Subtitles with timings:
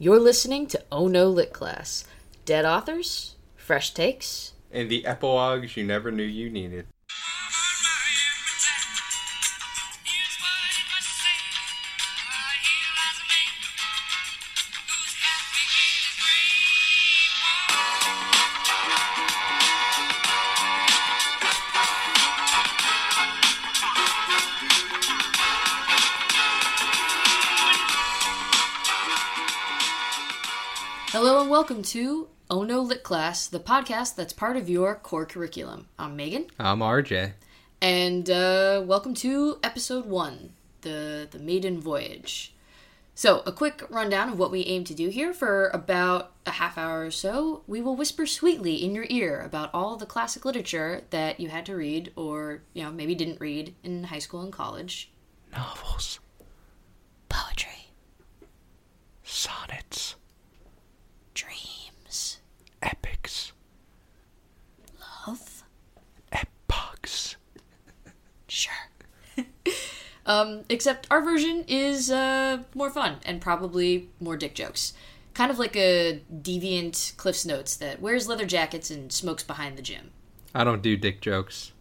[0.00, 2.04] You're listening to Oh No Lit Class.
[2.44, 4.52] Dead authors, fresh takes.
[4.70, 6.86] And the epilogues you never knew you needed.
[31.68, 35.86] Welcome to Oh No Lit Class, the podcast that's part of your core curriculum.
[35.98, 37.32] I'm Megan, I'm RJ.
[37.82, 42.54] and uh, welcome to episode one, the the maiden voyage.
[43.14, 46.78] So, a quick rundown of what we aim to do here for about a half
[46.78, 47.64] hour or so.
[47.66, 51.66] We will whisper sweetly in your ear about all the classic literature that you had
[51.66, 55.10] to read, or you know maybe didn't read in high school and college.
[55.52, 56.18] Novels,
[57.28, 57.90] Poetry,
[59.22, 60.14] sonnets,
[61.34, 62.38] dreams,
[62.82, 63.52] epics,
[65.26, 65.62] love.
[66.32, 67.36] epochs.
[68.48, 68.72] Sure.
[70.28, 74.92] Um, except our version is uh, more fun and probably more dick jokes.
[75.32, 79.82] Kind of like a deviant Cliff's Notes that wears leather jackets and smokes behind the
[79.82, 80.10] gym.
[80.54, 81.72] I don't do dick jokes.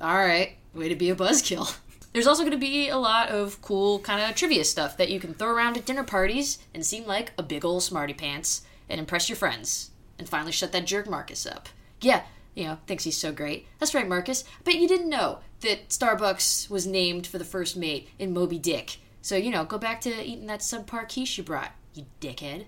[0.00, 1.76] All right, way to be a buzzkill.
[2.12, 5.20] There's also going to be a lot of cool kind of trivia stuff that you
[5.20, 8.98] can throw around at dinner parties and seem like a big ol' smarty pants and
[8.98, 11.68] impress your friends and finally shut that jerk Marcus up.
[12.00, 12.22] Yeah,
[12.54, 13.66] you know, thinks he's so great.
[13.78, 14.44] That's right, Marcus.
[14.60, 18.58] I bet you didn't know that Starbucks was named for the first mate in Moby
[18.58, 18.98] Dick.
[19.22, 22.64] So, you know, go back to eating that subpar quiche you brought, you dickhead.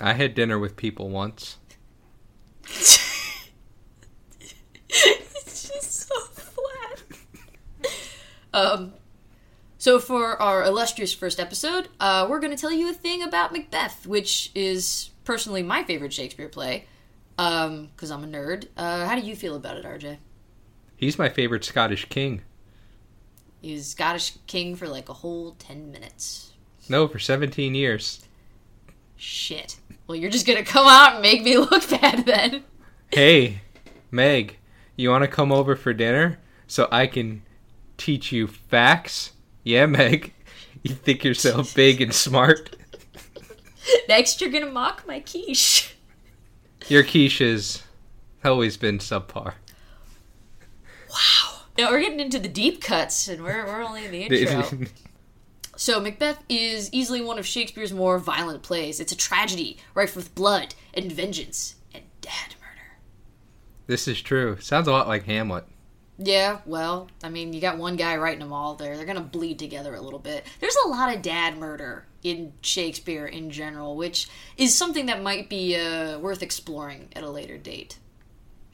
[0.00, 1.56] I had dinner with people once.
[2.64, 3.08] it's
[4.88, 7.02] just so flat.
[8.52, 8.92] um,
[9.78, 13.52] so for our illustrious first episode, uh, we're going to tell you a thing about
[13.52, 16.86] Macbeth, which is personally my favorite Shakespeare play.
[17.38, 18.66] Um, because I'm a nerd.
[18.76, 20.18] Uh, how do you feel about it, RJ?
[20.96, 22.42] He's my favorite Scottish king.
[23.60, 26.52] He was Scottish king for like a whole ten minutes.
[26.88, 28.24] No, for 17 years.
[29.16, 29.76] Shit.
[30.06, 32.64] Well, you're just gonna come out and make me look bad then.
[33.12, 33.60] Hey,
[34.10, 34.58] Meg,
[34.96, 37.42] you want to come over for dinner so I can
[37.96, 39.32] teach you facts?
[39.64, 40.32] Yeah, Meg.
[40.82, 42.74] You think you're so big and smart?
[44.08, 45.94] Next, you're gonna mock my quiche.
[46.88, 47.82] Your quiche has
[48.44, 49.54] always been subpar.
[51.10, 51.60] Wow.
[51.76, 54.86] Now we're getting into the deep cuts, and we're, we're only in the intro.
[55.76, 58.98] So, Macbeth is easily one of Shakespeare's more violent plays.
[58.98, 62.98] It's a tragedy, rife with blood and vengeance and dead murder.
[63.86, 64.56] this is true.
[64.58, 65.66] Sounds a lot like Hamlet.
[66.18, 68.96] Yeah, well, I mean, you got one guy writing them all there.
[68.96, 70.44] They're going to bleed together a little bit.
[70.58, 75.48] There's a lot of dad murder in Shakespeare in general, which is something that might
[75.48, 77.98] be uh, worth exploring at a later date.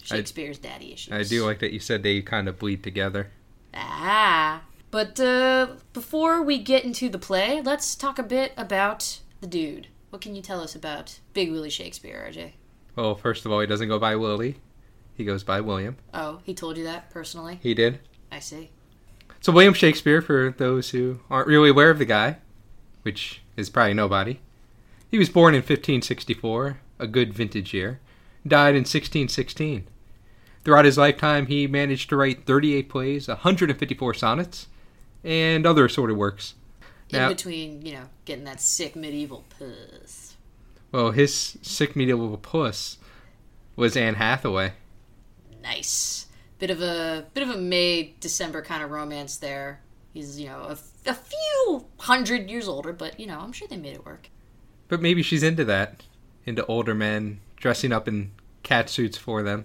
[0.03, 1.13] Shakespeare's daddy issues.
[1.13, 3.31] I do like that you said they kind of bleed together.
[3.75, 4.63] Ah.
[4.91, 9.89] But uh, before we get into the play, let's talk a bit about the dude.
[10.11, 12.53] What can you tell us about Big Willie Shakespeare, RJ?
[12.95, 14.57] Well, first of all, he doesn't go by Willie.
[15.17, 15.97] He goes by William.
[16.13, 17.59] Oh, he told you that personally?
[17.63, 18.01] He did.
[18.33, 18.71] I see.
[19.41, 22.39] So William Shakespeare, for those who aren't really aware of the guy,
[23.03, 24.41] which is probably nobody,
[25.11, 28.01] he was born in 1564, a good vintage year.
[28.47, 29.87] Died in 1616.
[30.65, 34.67] Throughout his lifetime, he managed to write 38 plays, 154 sonnets,
[35.23, 36.55] and other assorted works.
[37.11, 40.37] In Now- between, you know, getting that sick medieval puss.
[40.91, 42.99] Well, his sick medieval puss
[43.77, 44.73] was Anne Hathaway.
[45.65, 46.27] Nice.
[46.59, 49.81] Bit of a bit of a May December kind of romance there.
[50.13, 53.77] He's you know a, a few hundred years older, but you know I'm sure they
[53.77, 54.29] made it work.
[54.87, 56.05] But maybe she's into that.
[56.47, 58.31] Into older men dressing up in
[58.63, 59.65] cat suits for them.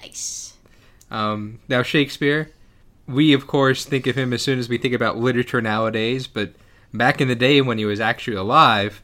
[0.00, 0.54] Nice.
[1.10, 2.50] Um, now, Shakespeare,
[3.06, 6.54] we of course think of him as soon as we think about literature nowadays, but
[6.92, 9.02] back in the day when he was actually alive,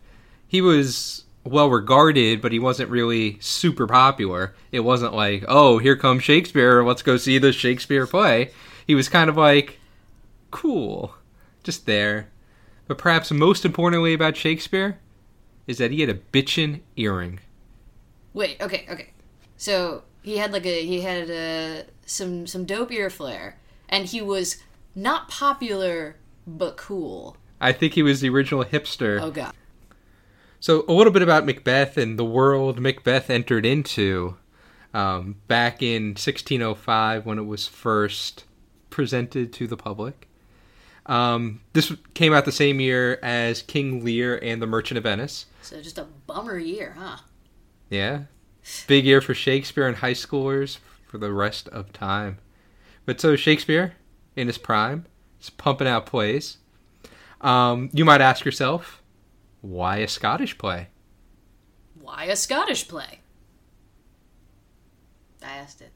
[0.49, 4.55] he was well regarded, but he wasn't really super popular.
[4.73, 8.51] It wasn't like, oh, here comes Shakespeare, let's go see the Shakespeare play.
[8.87, 9.79] He was kind of like,
[10.51, 11.15] cool,
[11.63, 12.29] just there.
[12.87, 14.99] But perhaps most importantly about Shakespeare
[15.67, 17.41] is that he had a bitchin' earring.
[18.35, 18.61] Wait.
[18.61, 18.87] Okay.
[18.91, 19.11] Okay.
[19.57, 23.59] So he had like a he had uh, some some dope ear flare,
[23.89, 24.57] and he was
[24.95, 26.17] not popular
[26.47, 27.37] but cool.
[27.61, 29.21] I think he was the original hipster.
[29.21, 29.53] Oh god.
[30.61, 34.37] So, a little bit about Macbeth and the world Macbeth entered into
[34.93, 38.45] um, back in 1605 when it was first
[38.91, 40.29] presented to the public.
[41.07, 45.47] Um, this came out the same year as King Lear and The Merchant of Venice.
[45.63, 47.17] So just a bummer year, huh?
[47.89, 48.25] Yeah.
[48.87, 52.39] Big year for Shakespeare and high schoolers for the rest of time.
[53.07, 53.95] But so Shakespeare,
[54.37, 55.07] in his prime,
[55.41, 56.59] is pumping out plays.
[57.41, 59.00] Um, you might ask yourself,
[59.61, 60.89] why a Scottish play?
[62.01, 63.21] Why a Scottish play?
[65.43, 65.93] I asked it.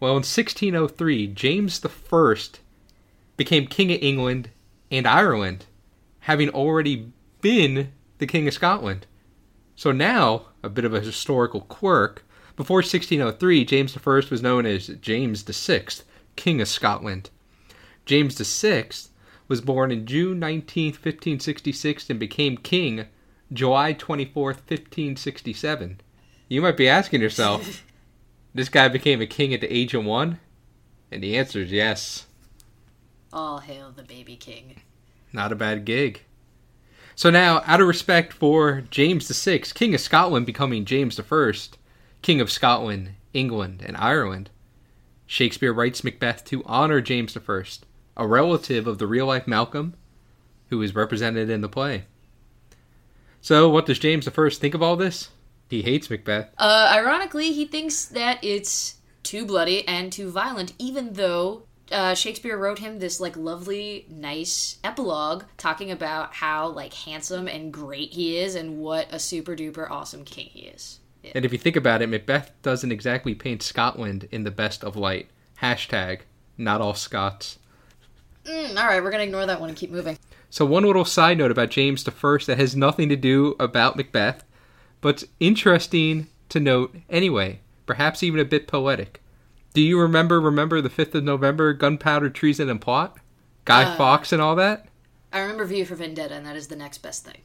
[0.00, 2.34] Well, in 1603, James I
[3.36, 4.50] became King of England
[4.90, 5.66] and Ireland,
[6.20, 9.06] having already been the King of Scotland.
[9.76, 12.24] So now, a bit of a historical quirk,
[12.56, 15.84] before 1603, James I was known as James VI,
[16.36, 17.30] King of Scotland.
[18.04, 18.88] James VI
[19.52, 23.04] was born in June 19, 1566, and became king
[23.52, 26.00] July 24, 1567.
[26.48, 27.84] You might be asking yourself,
[28.54, 30.40] this guy became a king at the age of one?
[31.10, 32.24] And the answer is yes.
[33.30, 34.80] All hail the baby king.
[35.34, 36.22] Not a bad gig.
[37.14, 41.52] So now, out of respect for James VI, King of Scotland becoming James I,
[42.22, 44.48] King of Scotland, England, and Ireland,
[45.26, 47.64] Shakespeare writes Macbeth to honor James I,
[48.16, 49.94] a relative of the real life Malcolm,
[50.68, 52.04] who is represented in the play.
[53.40, 55.30] So, what does James I think of all this?
[55.68, 56.52] He hates Macbeth.
[56.58, 62.56] Uh, ironically, he thinks that it's too bloody and too violent, even though uh, Shakespeare
[62.56, 68.38] wrote him this like lovely, nice epilogue talking about how like handsome and great he
[68.38, 71.00] is and what a super duper awesome king he is.
[71.22, 71.32] Yeah.
[71.34, 74.96] And if you think about it, Macbeth doesn't exactly paint Scotland in the best of
[74.96, 75.30] light.
[75.60, 76.20] Hashtag
[76.58, 77.58] not all Scots.
[78.44, 80.18] Mm, all right, we're gonna ignore that one and keep moving.
[80.50, 84.44] So one little side note about James I that has nothing to do about Macbeth
[85.02, 89.20] but interesting to note anyway, perhaps even a bit poetic.
[89.74, 93.18] Do you remember remember the 5th of November, gunpowder, treason, and plot?
[93.66, 94.86] Guy uh, Fawkes and all that?
[95.32, 97.38] I remember V for Vendetta, and that is the next best thing.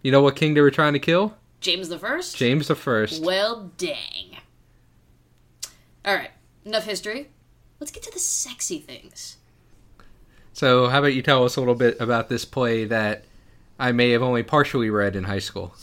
[0.00, 1.36] You know what king they were trying to kill?
[1.60, 2.36] James the First?
[2.36, 3.22] James the First.
[3.22, 4.38] Well, dang.
[6.06, 6.30] Alright,
[6.64, 7.30] enough history.
[7.80, 9.38] Let's get to the sexy things.
[10.52, 13.24] So, how about you tell us a little bit about this play that
[13.78, 15.74] I may have only partially read in high school?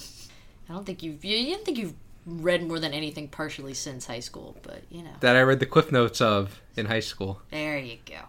[0.69, 1.95] I don't think you've you don't think you've
[2.25, 5.66] read more than anything partially since high school, but you know that I read the
[5.66, 7.42] cliff notes of in high school.
[7.51, 8.19] There you go.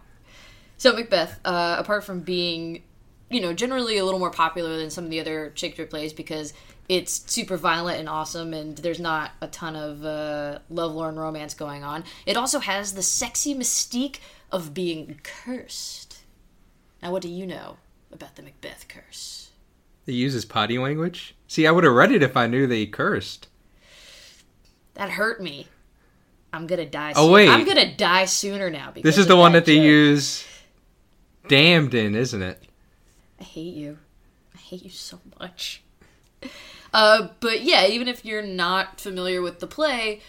[0.77, 2.83] So Macbeth, uh, apart from being
[3.29, 6.53] you know generally a little more popular than some of the other Shakespeare plays because
[6.89, 11.83] it's super violent and awesome and there's not a ton of uh, lovelorn romance going
[11.83, 12.03] on.
[12.25, 14.17] It also has the sexy mystique
[14.51, 16.10] of being cursed.
[17.01, 17.77] Now, what do you know
[18.11, 19.49] about the Macbeth curse?
[20.05, 21.35] He uses potty language?
[21.47, 23.47] See, I would have read it if I knew they cursed.
[24.95, 25.67] That hurt me.
[26.53, 27.13] I'm gonna die.
[27.15, 28.91] Oh wait, I'm gonna die sooner now.
[28.91, 30.45] Because this is the one that, that they use
[31.47, 32.61] damned in, isn't it?
[33.39, 33.97] I hate you.
[34.53, 35.83] I hate you so much.
[36.93, 40.19] Uh, but yeah, even if you're not familiar with the play,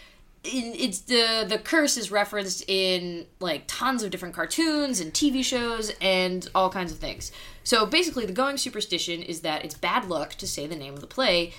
[0.45, 5.93] it's the the curse is referenced in like tons of different cartoons and TV shows
[6.01, 7.31] and all kinds of things.
[7.65, 11.01] So basically, the going superstition is that it's bad luck to say the name of
[11.01, 11.53] the play,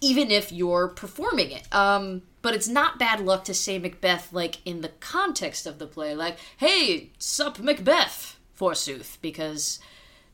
[0.00, 1.72] even if you're performing it.
[1.72, 5.86] Um, but it's not bad luck to say Macbeth like in the context of the
[5.86, 9.78] play, like "Hey, sup Macbeth," forsooth, because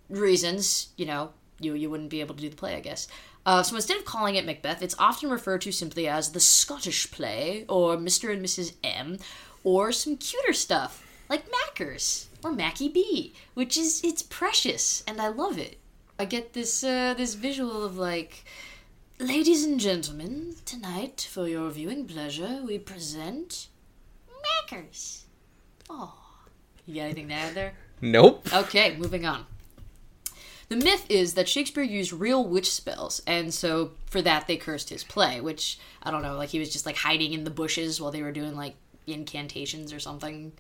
[0.09, 3.07] reasons, you know, you you wouldn't be able to do the play, I guess.
[3.45, 7.11] Uh, so instead of calling it Macbeth, it's often referred to simply as the Scottish
[7.11, 8.33] play, or Mr.
[8.33, 8.75] and Mrs.
[8.85, 9.19] M,
[9.65, 15.29] or some cuter stuff like Mackers or Mackie B, which is it's precious and I
[15.29, 15.79] love it.
[16.19, 18.45] I get this uh, this visual of like,
[19.19, 23.69] ladies and gentlemen, tonight for your viewing pleasure we present
[24.43, 25.25] Mackers.
[25.89, 26.15] Oh,
[26.87, 27.75] you got anything to add there?
[28.01, 28.53] Nope.
[28.53, 29.47] Okay, moving on.
[30.73, 34.89] The myth is that Shakespeare used real witch spells, and so for that they cursed
[34.89, 38.01] his play, which I don't know, like he was just like hiding in the bushes
[38.01, 38.77] while they were doing like
[39.07, 40.53] incantations or something.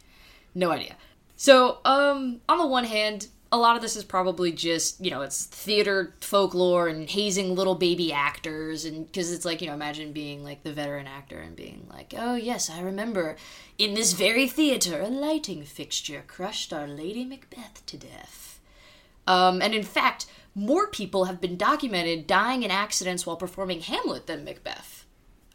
[0.54, 0.96] No idea.
[1.36, 5.22] So, um, on the one hand, a lot of this is probably just, you know,
[5.22, 8.84] it's theater folklore and hazing little baby actors.
[8.84, 12.12] And because it's like, you know, imagine being like the veteran actor and being like,
[12.18, 13.36] oh, yes, I remember
[13.78, 18.51] in this very theater, a lighting fixture crushed our Lady Macbeth to death.
[19.26, 24.26] Um, and in fact, more people have been documented dying in accidents while performing Hamlet
[24.26, 25.06] than Macbeth.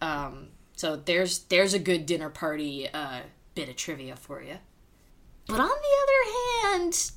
[0.01, 3.21] Um, so there's there's a good dinner party uh,
[3.55, 4.57] bit of trivia for you.
[5.47, 7.11] But on the other hand,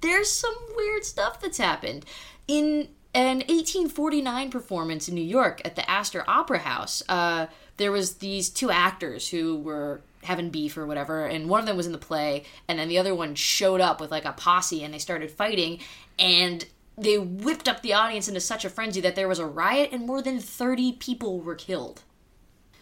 [0.00, 2.04] there's some weird stuff that's happened.
[2.46, 8.16] In an 1849 performance in New York at the Astor Opera House, uh, there was
[8.16, 11.92] these two actors who were having beef or whatever, and one of them was in
[11.92, 14.98] the play, and then the other one showed up with like a posse, and they
[14.98, 15.78] started fighting,
[16.18, 19.90] and they whipped up the audience into such a frenzy that there was a riot,
[19.92, 22.02] and more than 30 people were killed.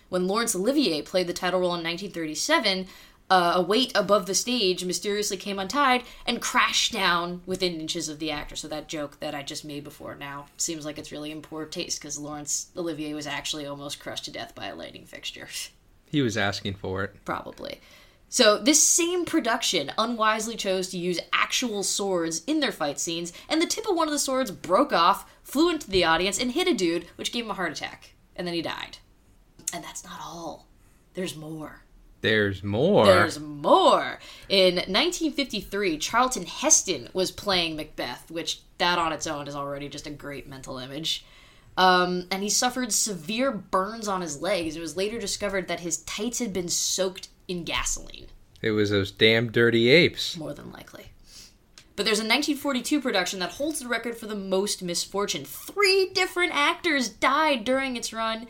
[0.09, 2.89] When Laurence Olivier played the title role in 1937,
[3.31, 8.19] uh, a weight above the stage mysteriously came untied and crashed down within inches of
[8.19, 8.57] the actor.
[8.57, 11.65] So that joke that I just made before now seems like it's really in poor
[11.65, 15.49] taste because Laurence Olivier was actually almost crushed to death by a lighting fixture.
[16.11, 17.25] He was asking for it.
[17.25, 17.81] Probably.
[18.29, 23.61] So this same production unwisely chose to use actual swords in their fight scenes, and
[23.61, 26.69] the tip of one of the swords broke off, flew into the audience, and hit
[26.69, 28.99] a dude, which gave him a heart attack, and then he died.
[29.75, 30.69] And that's not all.
[31.15, 31.83] There's more.
[32.21, 33.07] There's more.
[33.07, 34.21] There's more.
[34.49, 40.07] In 1953, Charlton Heston was playing Macbeth, which that on its own is already just
[40.07, 41.25] a great mental image.
[41.77, 44.77] Um, and he suffered severe burns on his legs.
[44.77, 48.27] It was later discovered that his tights had been soaked in gasoline,
[48.63, 50.37] It was those damn dirty apes.
[50.37, 51.07] more than likely.
[51.97, 55.45] But there's a 1942 production that holds the record for the most misfortune.
[55.45, 58.47] Three different actors died during its run,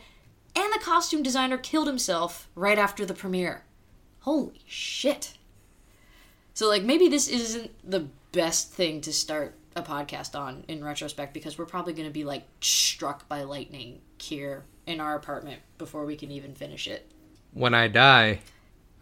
[0.55, 3.63] and the costume designer killed himself right after the premiere.
[4.19, 5.33] Holy shit.
[6.53, 11.33] So, like, maybe this isn't the best thing to start a podcast on in retrospect
[11.33, 16.05] because we're probably going to be, like, struck by lightning here in our apartment before
[16.05, 17.11] we can even finish it.
[17.53, 18.39] When I die,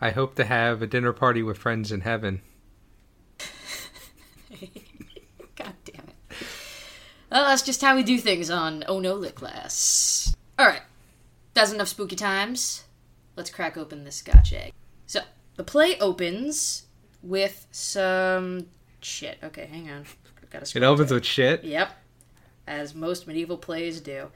[0.01, 2.41] I hope to have a dinner party with friends in heaven.
[5.55, 6.15] God damn it.
[7.31, 10.35] Well, that's just how we do things on Oh No Lit Class.
[10.59, 10.81] Alright,
[11.53, 12.83] that's enough spooky times.
[13.35, 14.73] Let's crack open this scotch egg.
[15.05, 15.21] So,
[15.55, 16.87] the play opens
[17.21, 18.67] with some
[19.01, 19.37] shit.
[19.43, 20.05] Okay, hang on.
[20.49, 21.63] Got It opens with shit.
[21.63, 21.91] Yep.
[22.67, 24.29] As most medieval plays do.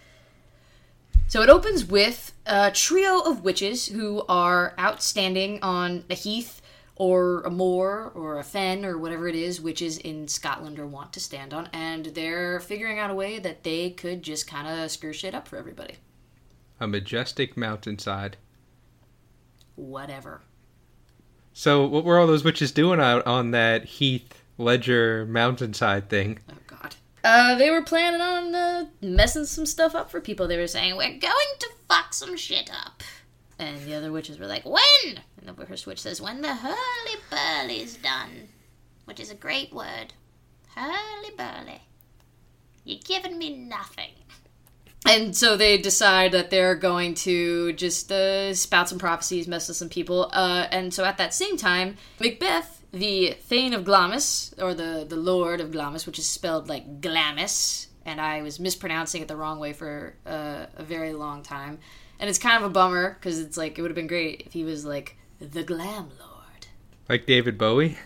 [1.28, 6.62] So it opens with a trio of witches who are outstanding on a heath
[6.96, 11.12] or a moor or a fen or whatever it is witches in Scotland are want
[11.14, 14.92] to stand on, and they're figuring out a way that they could just kind of
[14.92, 15.96] screw shit up for everybody.
[16.80, 18.38] A majestic mountainside.
[19.76, 20.42] Whatever.
[21.52, 26.40] So, what were all those witches doing out on that Heath Ledger mountainside thing?
[26.50, 26.96] Oh God.
[27.24, 30.48] Uh, they were planning on uh, messing some stuff up for people.
[30.48, 33.02] They were saying we're going to fuck some shit up,
[33.58, 37.20] and the other witches were like, "When?" And the first witch says, "When the hurly
[37.30, 38.50] burly's done,"
[39.06, 40.14] which is a great word.
[40.76, 41.84] Hurly burly.
[42.84, 44.12] You're giving me nothing.
[45.06, 49.78] And so they decide that they're going to just uh, spout some prophecies, mess with
[49.78, 50.30] some people.
[50.32, 55.16] Uh, and so at that same time, Macbeth, the Thane of Glamis, or the, the
[55.16, 59.60] Lord of Glamis, which is spelled like Glamis, and I was mispronouncing it the wrong
[59.60, 61.80] way for uh, a very long time.
[62.20, 64.54] And it's kind of a bummer because it's like it would have been great if
[64.54, 66.68] he was like the Glam Lord.
[67.10, 67.98] Like David Bowie?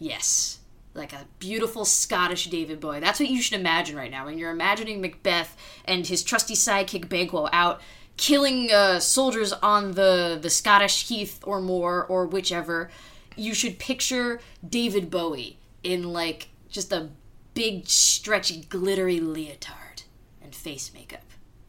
[0.00, 0.58] Yes.
[0.94, 2.98] Like a beautiful Scottish David Bowie.
[2.98, 4.26] That's what you should imagine right now.
[4.26, 7.80] When you're imagining Macbeth and his trusty sidekick Banquo out
[8.16, 12.90] killing uh, soldiers on the, the Scottish heath or moor or whichever,
[13.38, 17.10] you should picture David Bowie in like just a
[17.54, 20.02] big, stretchy, glittery leotard
[20.42, 21.22] and face makeup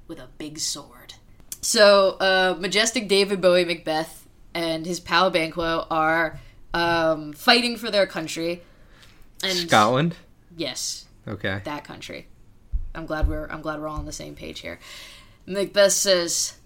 [0.07, 1.13] with a big sword.
[1.61, 6.39] So, uh, majestic David Bowie Macbeth and his pal Banquo are
[6.73, 8.61] um, fighting for their country.
[9.43, 10.15] And Scotland?
[10.55, 11.61] yes, Okay.
[11.63, 12.27] that country.
[12.95, 14.79] I'm glad we're I'm glad we're all on the same page here.
[15.45, 16.57] Macbeth says,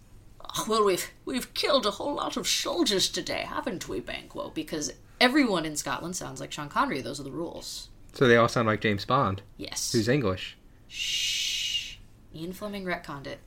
[0.57, 4.49] "Oh, "Well, we've we've killed a whole lot of soldiers today, haven't we, Banquo?
[4.53, 7.01] Because everyone in Scotland sounds like Sean Connery.
[7.01, 7.89] Those are the rules.
[8.13, 9.91] So they all sound like James Bond, Yes.
[9.91, 10.55] who's English.
[10.87, 11.95] Shh.
[12.35, 13.39] Ian Fleming retconned it.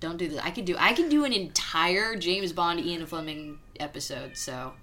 [0.00, 0.38] Don't do this.
[0.40, 4.36] I could do I could do an entire James Bond Ian Fleming episode.
[4.36, 4.74] So,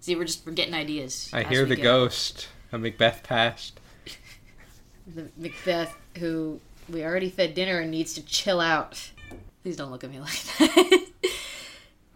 [0.00, 1.30] see, we're just we're getting ideas.
[1.32, 1.82] I hear the go.
[2.04, 3.78] ghost of Macbeth past.
[5.14, 9.10] the Macbeth who we already fed dinner and needs to chill out.
[9.62, 11.06] Please don't look at me like that.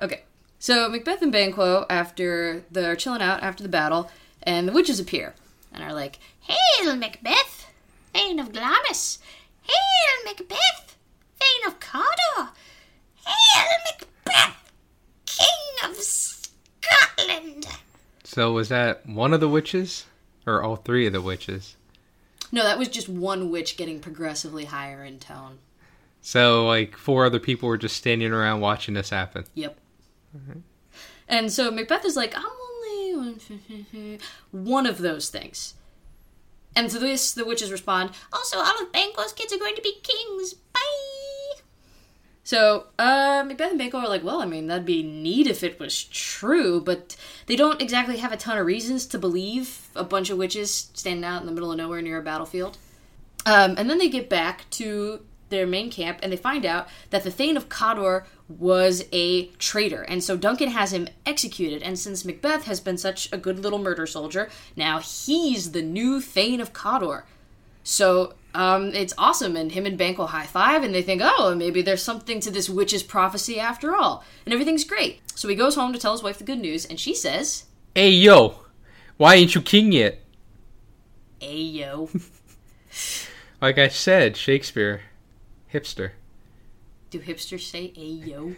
[0.00, 0.22] okay,
[0.58, 4.10] so Macbeth and Banquo, after they're chilling out after the battle,
[4.42, 5.34] and the witches appear
[5.72, 7.66] and are like, "Hail, Macbeth,
[8.12, 9.18] Thane of Glamis!
[9.62, 10.96] Hail, Macbeth,
[11.38, 12.50] Thane of Cawdor!
[13.24, 13.68] Hail,
[14.26, 14.72] Macbeth,
[15.26, 17.66] King of Scotland!"
[18.24, 20.06] So was that one of the witches?
[20.46, 21.76] Or all three of the witches?
[22.50, 25.58] No, that was just one witch getting progressively higher in tone.
[26.22, 29.44] So, like, four other people were just standing around watching this happen.
[29.54, 29.78] Yep.
[31.28, 34.18] And so Macbeth is like, I'm only
[34.50, 35.74] one of those things.
[36.74, 40.00] And to this, the witches respond, Also, all of Banquo's kids are going to be
[40.02, 40.54] kings.
[40.54, 41.60] Bye.
[42.44, 45.78] So, uh, Macbeth and Banquo are like, well, I mean, that'd be neat if it
[45.78, 47.14] was true, but
[47.46, 51.24] they don't exactly have a ton of reasons to believe a bunch of witches standing
[51.24, 52.78] out in the middle of nowhere near a battlefield.
[53.44, 57.24] Um, and then they get back to their main camp and they find out that
[57.24, 60.02] the Thane of Cawdor was a traitor.
[60.02, 61.82] And so Duncan has him executed.
[61.82, 66.20] And since Macbeth has been such a good little murder soldier, now he's the new
[66.20, 67.24] Thane of Cawdor.
[67.84, 71.80] So um, it's awesome, and him and Banquo high five, and they think, oh, maybe
[71.80, 75.20] there's something to this witch's prophecy after all, and everything's great.
[75.34, 77.64] So he goes home to tell his wife the good news, and she says,
[77.94, 78.56] Hey yo,
[79.16, 80.20] why ain't you king yet?
[81.40, 82.10] Hey, yo.
[83.60, 85.00] Like I said, Shakespeare,
[85.72, 86.10] hipster.
[87.10, 88.56] do hipsters say ayo?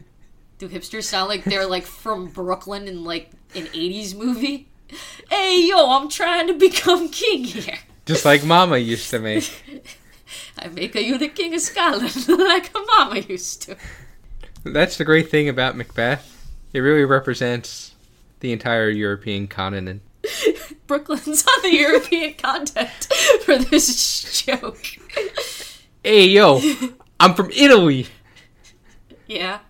[0.59, 4.69] Do hipsters sound like they're like from Brooklyn in like an '80s movie?
[5.31, 7.79] Hey yo, I'm trying to become king here.
[8.07, 9.51] Just like Mama used to make.
[10.59, 13.77] I make you the king of Scotland like a mama used to."
[14.65, 16.27] That's the great thing about Macbeth.
[16.73, 17.95] It really represents
[18.41, 20.03] the entire European continent.
[20.87, 23.09] Brooklyn's on the European continent
[23.45, 24.85] for this joke.
[26.05, 26.61] Hey yo,
[27.21, 28.07] I'm from Italy.
[29.27, 29.61] Yeah.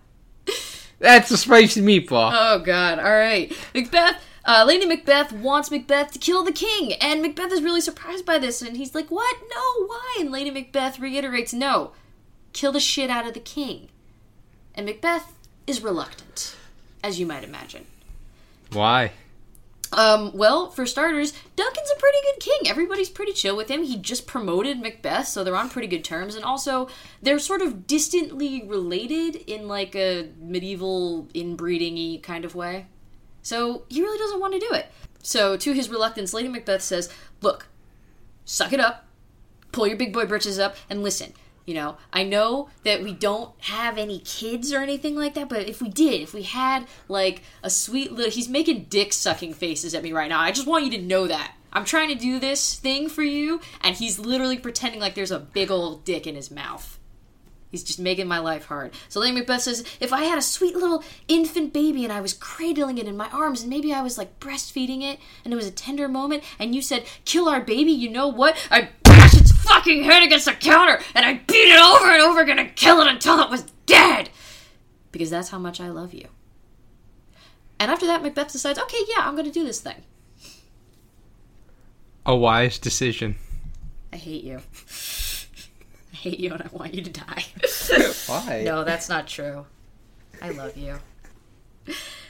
[0.99, 2.31] That's a spicy meatball.
[2.33, 2.99] Oh God!
[2.99, 4.23] All right, Macbeth.
[4.45, 8.39] Uh, Lady Macbeth wants Macbeth to kill the king, and Macbeth is really surprised by
[8.39, 9.35] this, and he's like, "What?
[9.53, 11.91] No, why?" And Lady Macbeth reiterates, "No,
[12.53, 13.89] kill the shit out of the king."
[14.75, 15.33] And Macbeth
[15.67, 16.55] is reluctant,
[17.03, 17.85] as you might imagine.
[18.71, 19.11] Why?
[19.93, 22.69] Um, well, for starters, Duncan's a pretty good king.
[22.69, 23.83] Everybody's pretty chill with him.
[23.83, 26.35] He just promoted Macbeth, so they're on pretty good terms.
[26.35, 26.87] And also,
[27.21, 32.87] they're sort of distantly related in like a medieval inbreeding kind of way.
[33.41, 34.87] So he really doesn't want to do it.
[35.23, 37.67] So, to his reluctance, Lady Macbeth says, Look,
[38.45, 39.05] suck it up,
[39.71, 41.33] pull your big boy britches up, and listen.
[41.65, 45.69] You know, I know that we don't have any kids or anything like that, but
[45.69, 48.31] if we did, if we had like a sweet little.
[48.31, 50.39] He's making dick sucking faces at me right now.
[50.39, 51.53] I just want you to know that.
[51.73, 55.39] I'm trying to do this thing for you, and he's literally pretending like there's a
[55.39, 56.99] big old dick in his mouth.
[57.71, 58.93] He's just making my life hard.
[59.07, 62.33] So Lady Macbeth says, if I had a sweet little infant baby and I was
[62.33, 65.67] cradling it in my arms and maybe I was like breastfeeding it and it was
[65.67, 68.57] a tender moment and you said, kill our baby, you know what?
[68.69, 68.89] I
[69.63, 73.01] fucking head against the counter and I beat it over and over again and kill
[73.01, 74.29] it until it was dead.
[75.11, 76.27] Because that's how much I love you.
[77.79, 80.03] And after that, Macbeth decides, okay, yeah, I'm gonna do this thing.
[82.25, 83.35] A wise decision.
[84.13, 84.61] I hate you.
[86.13, 87.45] I hate you and I want you to die.
[88.27, 88.61] Why?
[88.65, 89.65] No, that's not true.
[90.41, 90.99] I love you.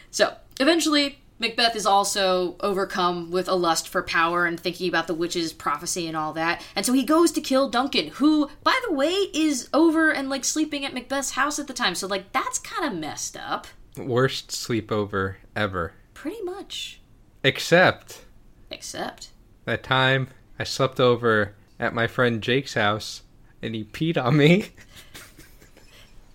[0.09, 5.13] So, eventually, Macbeth is also overcome with a lust for power and thinking about the
[5.15, 6.63] witch's prophecy and all that.
[6.75, 10.45] And so he goes to kill Duncan, who, by the way, is over and like
[10.45, 11.95] sleeping at Macbeth's house at the time.
[11.95, 13.67] So, like, that's kind of messed up.
[13.97, 15.93] Worst sleepover ever.
[16.13, 17.01] Pretty much.
[17.43, 18.21] Except
[18.69, 19.29] Except.
[19.65, 20.27] that time
[20.59, 23.23] I slept over at my friend Jake's house
[23.63, 24.69] and he peed on me.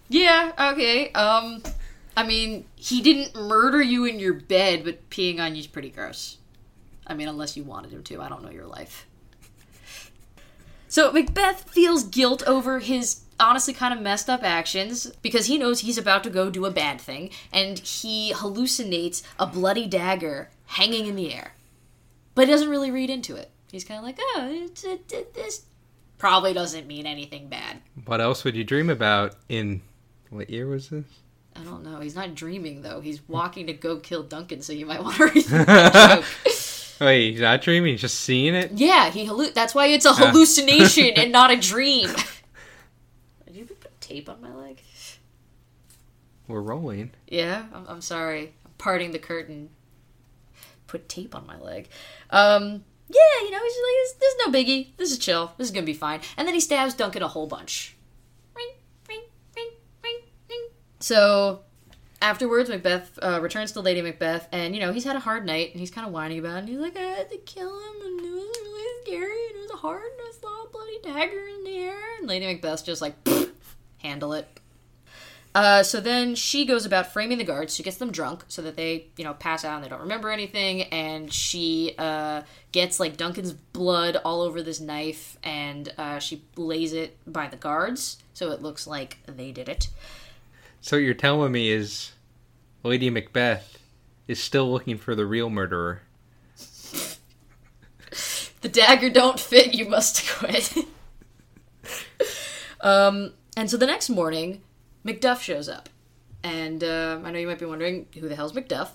[0.08, 1.10] Yeah, okay.
[1.12, 1.62] Um,
[2.16, 6.38] I mean, he didn't murder you in your bed, but peeing on you's pretty gross.
[7.06, 8.22] I mean, unless you wanted him to.
[8.22, 9.06] I don't know your life.
[10.88, 15.80] So Macbeth feels guilt over his honestly kind of messed up actions because he knows
[15.80, 21.06] he's about to go do a bad thing, and he hallucinates a bloody dagger hanging
[21.06, 21.54] in the air.
[22.34, 23.50] But he doesn't really read into it.
[23.70, 25.66] He's kind of like, oh, it's, it, this
[26.18, 27.82] probably doesn't mean anything bad.
[28.06, 29.82] What else would you dream about in
[30.30, 31.04] what year was this?
[31.60, 32.00] I don't know.
[32.00, 33.00] He's not dreaming though.
[33.00, 36.54] He's walking to go kill Duncan, so you might want to read that joke.
[37.00, 38.72] Wait, he's not dreaming, he's just seeing it?
[38.72, 42.08] Yeah, he hallu- That's why it's a hallucination and not a dream.
[43.46, 44.80] Did you put tape on my leg?
[46.48, 47.10] We're rolling.
[47.26, 48.54] Yeah, I'm, I'm sorry.
[48.64, 49.70] I'm parting the curtain.
[50.86, 51.88] Put tape on my leg.
[52.30, 54.96] Um, yeah, you know, he's just like, this, this is no biggie.
[54.96, 55.52] This is chill.
[55.58, 56.20] This is gonna be fine.
[56.36, 57.95] And then he stabs Duncan a whole bunch.
[61.00, 61.60] So
[62.22, 65.70] afterwards, Macbeth uh, returns to Lady Macbeth, and you know he's had a hard night,
[65.72, 66.58] and he's kind of whining about it.
[66.60, 69.70] And he's like, I had to kill him, and it was really scary, and it
[69.70, 71.98] was hard, and I saw a bloody dagger in the air.
[72.18, 73.14] And Lady Macbeth's just like,
[73.98, 74.48] handle it.
[75.54, 77.74] Uh, so then she goes about framing the guards.
[77.74, 80.30] She gets them drunk so that they, you know, pass out and they don't remember
[80.30, 80.82] anything.
[80.82, 86.92] And she uh, gets like Duncan's blood all over this knife, and uh, she lays
[86.92, 89.88] it by the guards so it looks like they did it.
[90.86, 92.12] So what you're telling me is
[92.84, 93.76] Lady Macbeth
[94.28, 96.02] is still looking for the real murderer.
[98.60, 100.72] the dagger don't fit, you must quit.
[102.82, 104.62] um, and so the next morning,
[105.04, 105.88] Macduff shows up,
[106.44, 108.90] and uh, I know you might be wondering who the hell's Macduff.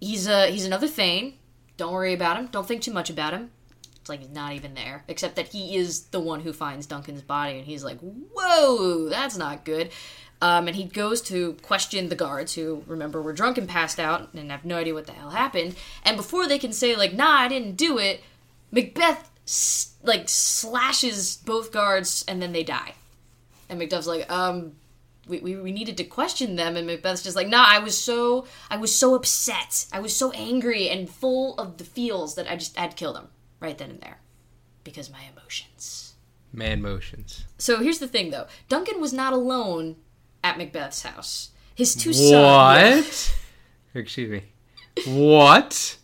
[0.00, 1.38] He's uh, he's another Thane.
[1.76, 2.46] Don't worry about him.
[2.52, 3.50] Don't think too much about him.
[3.96, 7.22] It's like he's not even there, except that he is the one who finds Duncan's
[7.22, 9.90] body, and he's like, "Whoa, that's not good."
[10.42, 14.34] Um, and he goes to question the guards, who remember were drunk and passed out
[14.34, 15.76] and have no idea what the hell happened.
[16.04, 18.22] And before they can say like, "Nah, I didn't do it,"
[18.72, 22.94] Macbeth s- like slashes both guards, and then they die.
[23.68, 24.72] And Macduff's like, "Um,
[25.28, 28.44] we, we, we needed to question them and macbeth's just like nah i was so
[28.68, 32.56] i was so upset i was so angry and full of the feels that i
[32.56, 33.28] just had to kill them
[33.60, 34.18] right then and there
[34.82, 36.14] because my emotions
[36.52, 37.44] Man motions.
[37.56, 39.94] so here's the thing though duncan was not alone
[40.42, 43.38] at macbeth's house his two sons What?
[43.94, 44.42] Excuse me.
[45.06, 45.98] What?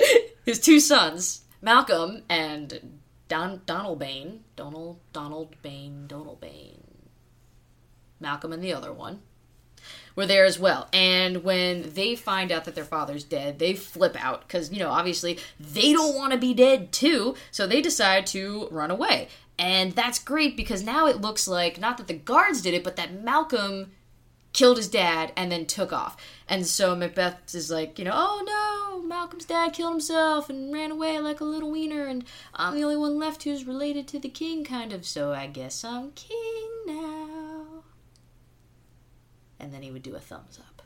[0.44, 6.82] his two sons malcolm and Don, Donalbain donald Donalbain donald bain
[8.18, 9.20] malcolm and the other one
[10.16, 10.88] were there as well.
[10.92, 14.90] And when they find out that their father's dead, they flip out because, you know,
[14.90, 17.34] obviously they don't want to be dead too.
[17.50, 19.28] So they decide to run away.
[19.60, 22.96] And that's great because now it looks like not that the guards did it, but
[22.96, 23.92] that Malcolm
[24.52, 26.16] killed his dad and then took off.
[26.48, 30.90] And so Macbeth is like, you know, oh no, Malcolm's dad killed himself and ran
[30.90, 34.28] away like a little wiener, and I'm the only one left who's related to the
[34.30, 37.30] king, kind of, so I guess I'm king now
[39.60, 40.82] and then he would do a thumbs up.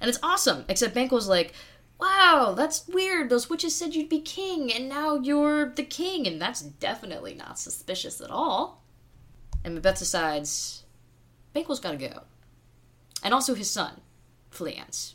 [0.00, 1.54] And it's awesome, except Banquo's like,
[1.98, 3.30] wow, that's weird.
[3.30, 7.58] Those witches said you'd be king, and now you're the king, and that's definitely not
[7.58, 8.82] suspicious at all.
[9.64, 10.84] And Macbeth decides
[11.52, 12.22] Banquo's gotta go.
[13.22, 14.00] And also his son,
[14.50, 15.14] Fleance,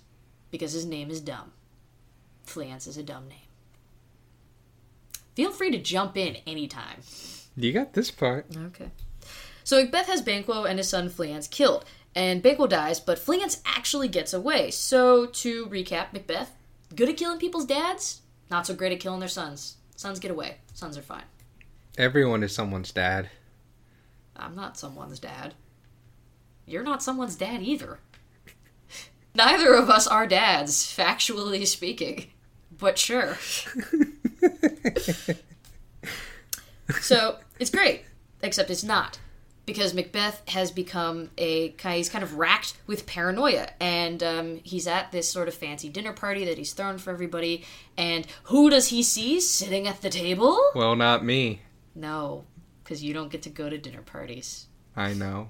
[0.49, 1.51] because his name is dumb.
[2.45, 3.37] Fleance is a dumb name.
[5.35, 7.01] Feel free to jump in anytime.
[7.55, 8.47] You got this part.
[8.55, 8.89] Okay.
[9.63, 14.07] So Macbeth has Banquo and his son Fleance killed, and Banquo dies, but Fleance actually
[14.07, 14.71] gets away.
[14.71, 16.51] So to recap, Macbeth,
[16.95, 19.77] good at killing people's dads, not so great at killing their sons.
[19.95, 20.57] Sons get away.
[20.73, 21.23] Sons are fine.
[21.97, 23.29] Everyone is someone's dad.
[24.35, 25.53] I'm not someone's dad.
[26.65, 27.99] You're not someone's dad either.
[29.35, 32.27] Neither of us are dads, factually speaking.
[32.71, 33.35] But sure.
[37.01, 38.05] so it's great,
[38.41, 39.19] except it's not.
[39.69, 45.11] Because Macbeth has become a he's kind of racked with paranoia, and um, he's at
[45.11, 47.63] this sort of fancy dinner party that he's thrown for everybody.
[47.95, 50.59] And who does he see sitting at the table?
[50.73, 51.61] Well, not me.
[51.93, 52.45] No,
[52.83, 54.65] because you don't get to go to dinner parties.
[54.95, 55.49] I know.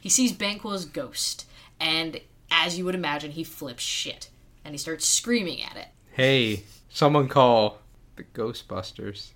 [0.00, 1.44] He sees Banquo's ghost,
[1.80, 2.20] and
[2.52, 4.30] as you would imagine, he flips shit
[4.64, 5.88] and he starts screaming at it.
[6.12, 7.80] Hey, someone call
[8.14, 9.32] the Ghostbusters.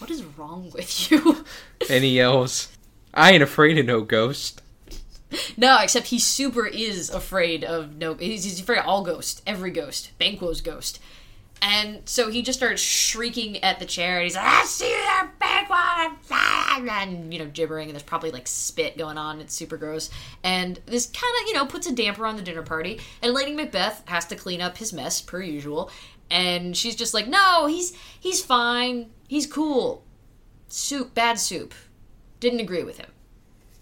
[0.00, 1.44] What is wrong with you?
[1.88, 2.68] And he yells,
[3.12, 4.62] I ain't afraid of no ghost.
[5.56, 8.14] no, except he super is afraid of no.
[8.14, 11.00] He's, he's afraid of all ghosts, every ghost, Banquo's ghost.
[11.62, 15.32] And so he just starts shrieking at the chair, and he's like, "I see that
[15.38, 15.70] Banquo!"
[16.88, 19.40] and you know, gibbering, and there's probably like spit going on.
[19.40, 20.10] It's super gross,
[20.42, 23.00] and this kind of you know puts a damper on the dinner party.
[23.22, 25.90] And Lady Macbeth has to clean up his mess per usual,
[26.30, 30.04] and she's just like, "No, he's he's fine, he's cool."
[30.68, 31.74] Soup, bad soup.
[32.38, 33.10] Didn't agree with him.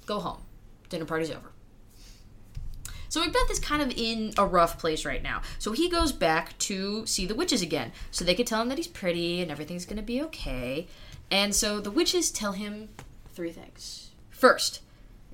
[0.07, 0.43] Go home.
[0.89, 1.53] Dinner party's over.
[3.11, 5.43] So Macbeth is kind of in a rough place right now.
[5.59, 7.93] So he goes back to see the witches again.
[8.11, 10.89] So they could tell him that he's pretty and everything's to be okay.
[11.31, 12.91] And so the witches tell him
[13.35, 14.11] three things.
[14.31, 14.83] First,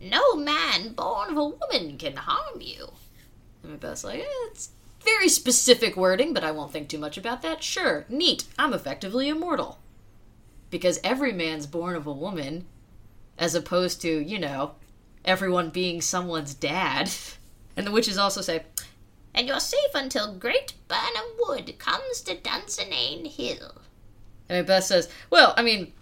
[0.01, 2.93] no man born of a woman can harm you.
[3.63, 4.71] And Macbeth's like, eh, it's
[5.05, 7.63] very specific wording, but I won't think too much about that.
[7.63, 8.45] Sure, neat.
[8.59, 9.79] I'm effectively immortal.
[10.71, 12.67] Because every man's born of a woman,
[13.39, 14.75] as opposed to, you know,
[15.25, 17.11] everyone being someone's dad.
[17.77, 18.63] And the witches also say,
[19.35, 23.81] And you're safe until Great Birnam Wood comes to Dunsinane Hill.
[24.49, 25.93] and Macbeth says, Well, I mean,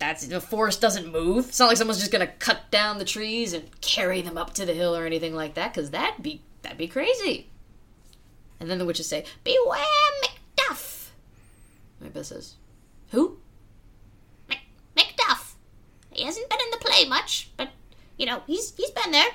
[0.00, 1.46] that's the forest doesn't move.
[1.50, 4.66] It's not like someone's just gonna cut down the trees and carry them up to
[4.66, 7.46] the hill or anything like that, because that'd be that'd be crazy.
[8.62, 9.84] And then the witches say, Beware
[10.22, 11.08] Macduff.
[11.98, 12.54] and Macbeth says,
[13.10, 13.38] Who?
[14.48, 14.60] Mac-
[14.96, 15.54] Macduff.
[16.12, 17.70] He hasn't been in the play much, but,
[18.16, 19.30] you know, he's he's been there.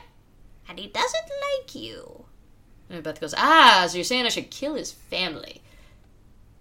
[0.70, 1.26] And he doesn't
[1.60, 2.24] like you.
[2.90, 5.62] And Macbeth goes, Ah, so you're saying I should kill his family.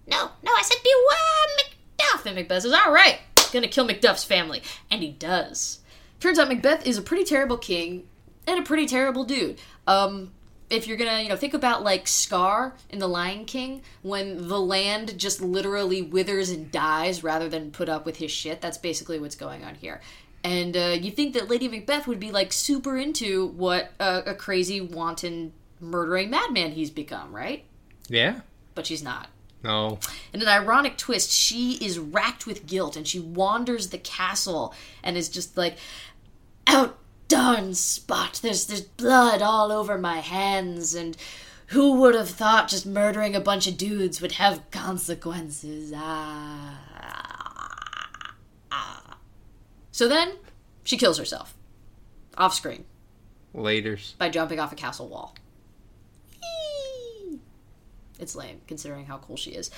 [0.05, 2.25] No, no, I said beware Macduff.
[2.25, 3.19] And Macbeth says, All right,
[3.53, 4.61] gonna kill Macduff's family.
[4.91, 5.79] And he does.
[6.19, 8.09] Turns out Macbeth is a pretty terrible king
[8.45, 9.57] and a pretty terrible dude.
[9.87, 10.33] Um,
[10.69, 14.59] if you're gonna, you know, think about like Scar in The Lion King, when the
[14.59, 19.19] land just literally withers and dies rather than put up with his shit, that's basically
[19.19, 20.01] what's going on here.
[20.43, 24.35] And uh, you think that Lady Macbeth would be like super into what a, a
[24.35, 27.65] crazy, wanton, murdering madman he's become, right?
[28.07, 28.41] Yeah.
[28.75, 29.27] But she's not.
[29.63, 29.99] No.
[30.33, 35.17] In an ironic twist, she is racked with guilt and she wanders the castle and
[35.17, 35.77] is just like,
[37.27, 38.39] outdone spot.
[38.41, 41.17] There's there's blood all over my hands and
[41.67, 45.91] who would have thought just murdering a bunch of dudes would have consequences?
[45.95, 46.79] Ah.
[48.71, 49.17] ah.
[49.91, 50.33] So then
[50.83, 51.53] she kills herself
[52.37, 52.85] off screen
[53.53, 54.17] Laters.
[54.17, 55.35] by jumping off a castle wall.
[58.19, 59.69] It's lame, considering how cool she is.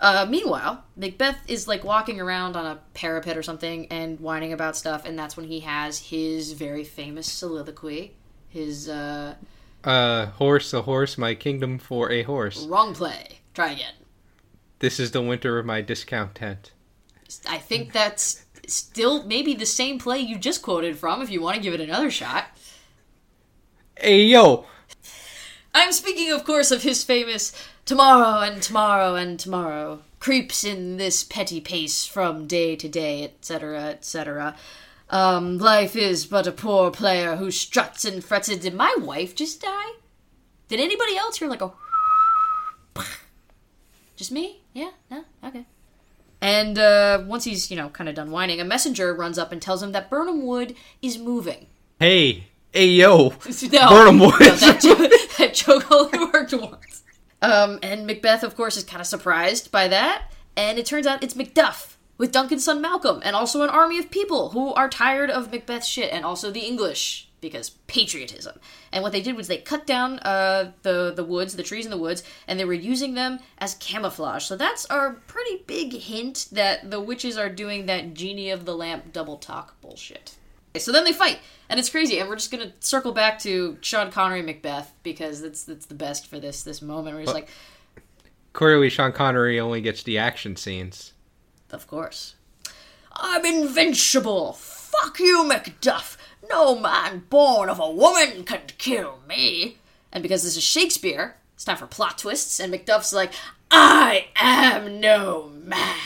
[0.00, 4.76] Uh, meanwhile, Macbeth is like walking around on a parapet or something and whining about
[4.76, 8.14] stuff, and that's when he has his very famous soliloquy.
[8.48, 9.34] His uh,
[9.84, 12.66] Uh, horse, a horse, my kingdom for a horse.
[12.66, 13.40] wrong play.
[13.54, 13.94] Try again.
[14.80, 16.72] This is the winter of my discount tent.
[17.48, 21.22] I think that's still maybe the same play you just quoted from.
[21.22, 22.46] If you want to give it another shot.
[23.98, 24.66] Hey, yo!
[25.74, 27.52] I'm speaking, of course, of his famous
[27.86, 33.84] tomorrow and tomorrow and tomorrow creeps in this petty pace from day to day, etc.,
[33.84, 34.54] etc.
[35.08, 38.48] Um, life is but a poor player who struts and frets.
[38.48, 39.92] Did my wife just die?
[40.68, 41.72] Did anybody else hear like a?
[44.16, 44.62] Just me?
[44.72, 44.90] Yeah?
[45.10, 45.24] No?
[45.44, 45.66] Okay.
[46.40, 49.60] And uh, once he's, you know, kind of done whining, a messenger runs up and
[49.60, 51.66] tells him that Birnam Wood is moving.
[52.00, 52.48] Hey!
[52.72, 53.34] Hey, yo!
[53.70, 54.40] No, Birnam Wood.
[54.40, 54.98] no, that, joke,
[55.38, 57.02] that joke only worked once.
[57.42, 60.32] Um, and Macbeth, of course, is kind of surprised by that.
[60.56, 64.10] And it turns out it's Macduff with Duncan's son Malcolm, and also an army of
[64.10, 68.58] people who are tired of Macbeth's shit, and also the English because patriotism.
[68.90, 71.90] And what they did was they cut down uh, the the woods, the trees in
[71.90, 74.44] the woods, and they were using them as camouflage.
[74.44, 78.74] So that's our pretty big hint that the witches are doing that genie of the
[78.74, 80.36] lamp double talk bullshit.
[80.78, 82.18] So then they fight, and it's crazy.
[82.18, 86.26] And we're just gonna circle back to Sean Connery Macbeth because that's that's the best
[86.26, 87.14] for this this moment.
[87.16, 87.48] Where he's like,
[88.52, 91.12] Clearly, Sean Connery only gets the action scenes.
[91.70, 92.36] "Of course,
[93.12, 94.54] I'm invincible.
[94.54, 96.16] Fuck you, Macduff.
[96.48, 99.78] No man born of a woman can kill me."
[100.12, 102.58] And because this is Shakespeare, it's time for plot twists.
[102.58, 103.32] And Macduff's like,
[103.70, 105.98] "I am no man."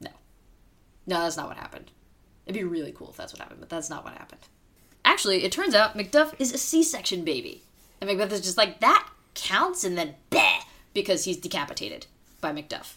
[0.00, 0.10] No,
[1.06, 1.90] no, that's not what happened.
[2.48, 4.40] It'd be really cool if that's what happened, but that's not what happened.
[5.04, 7.62] Actually, it turns out Macduff is a C-section baby,
[8.00, 10.62] and Macbeth is just like that counts, and then bleh,
[10.94, 12.06] because he's decapitated
[12.40, 12.94] by Macduff.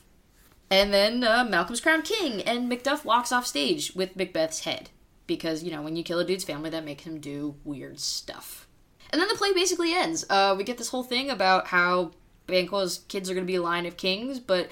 [0.70, 4.90] And then uh, Malcolm's crowned king, and Macduff walks off stage with Macbeth's head
[5.28, 8.68] because you know when you kill a dude's family, that makes him do weird stuff.
[9.12, 10.26] And then the play basically ends.
[10.30, 12.12] Uh, we get this whole thing about how
[12.48, 14.70] Banquo's kids are going to be a line of kings, but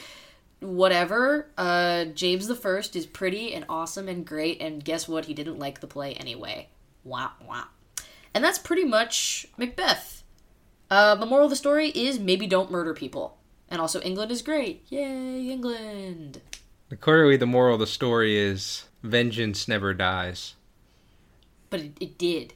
[0.59, 1.47] whatever.
[1.57, 5.25] Uh, James the First is pretty and awesome and great, and guess what?
[5.25, 6.69] He didn't like the play anyway.
[7.03, 7.65] Wah wah.
[8.33, 10.23] And that's pretty much Macbeth.
[10.91, 13.37] Uh, the moral of the story is maybe don't murder people.
[13.69, 14.83] And also, England is great.
[14.89, 16.41] Yay, England.
[16.99, 20.55] Clearly, the moral of the story is vengeance never dies.
[21.69, 22.53] But it, it did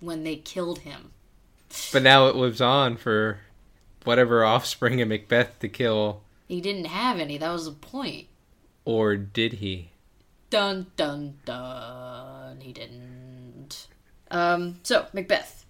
[0.00, 1.12] when they killed him.
[1.92, 3.40] But now it lives on for
[4.04, 6.22] whatever offspring of Macbeth to kill.
[6.50, 7.38] He didn't have any.
[7.38, 8.26] That was the point.
[8.84, 9.92] Or did he?
[10.50, 12.60] Dun dun dun.
[12.60, 13.86] He didn't.
[14.32, 14.80] Um.
[14.82, 15.64] So Macbeth.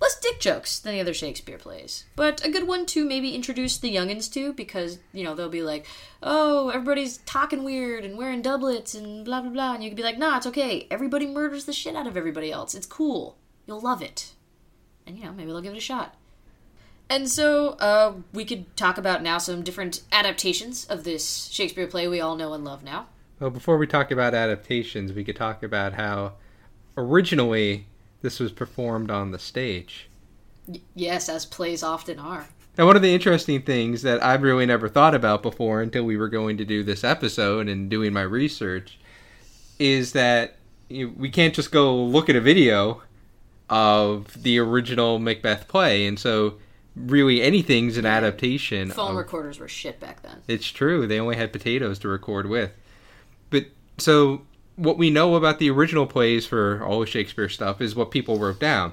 [0.00, 3.76] Less dick jokes than the other Shakespeare plays, but a good one to maybe introduce
[3.76, 5.86] the youngins to because you know they'll be like,
[6.22, 10.02] "Oh, everybody's talking weird and wearing doublets and blah blah blah," and you can be
[10.02, 10.86] like, "Nah, it's okay.
[10.90, 12.74] Everybody murders the shit out of everybody else.
[12.74, 13.36] It's cool.
[13.66, 14.32] You'll love it."
[15.06, 16.16] And you know maybe they'll give it a shot.
[17.08, 22.08] And so uh, we could talk about now some different adaptations of this Shakespeare play
[22.08, 23.06] we all know and love now.
[23.38, 26.34] Well, before we talk about adaptations, we could talk about how
[26.96, 27.86] originally
[28.22, 30.08] this was performed on the stage.
[30.66, 32.46] Y- yes, as plays often are.
[32.78, 36.16] Now, one of the interesting things that I've really never thought about before until we
[36.16, 38.98] were going to do this episode and doing my research
[39.78, 40.56] is that
[40.88, 43.02] you, we can't just go look at a video
[43.68, 46.06] of the original Macbeth play.
[46.06, 46.54] And so,
[46.96, 48.90] really, anything's an adaptation.
[48.90, 50.42] Phone of- recorders were shit back then.
[50.48, 51.06] It's true.
[51.06, 52.72] They only had potatoes to record with.
[53.50, 53.66] But
[53.98, 54.42] so
[54.76, 58.38] what we know about the original plays for all of Shakespeare stuff is what people
[58.38, 58.92] wrote down.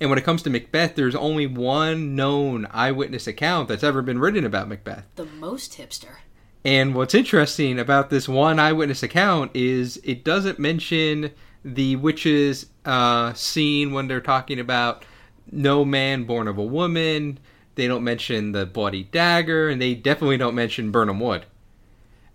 [0.00, 4.18] And when it comes to Macbeth, there's only one known eyewitness account that's ever been
[4.18, 5.04] written about Macbeth.
[5.14, 6.16] The most hipster.
[6.64, 11.30] And what's interesting about this one eyewitness account is it doesn't mention
[11.64, 15.04] the witches uh, scene when they're talking about
[15.50, 17.38] no man born of a woman.
[17.74, 21.46] They don't mention the bloody dagger, and they definitely don't mention Birnam Wood.